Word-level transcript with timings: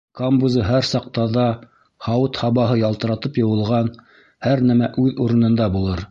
Камбузы 0.19 0.61
һәр 0.67 0.85
саҡ 0.91 1.03
таҙа, 1.17 1.43
һауыт-һабаһы 2.05 2.77
ялтыратып 2.79 3.37
йыуылған, 3.41 3.91
һәр 4.47 4.63
нәмә 4.71 4.89
үҙ 5.05 5.21
урынында 5.27 5.69
булыр. 5.77 5.99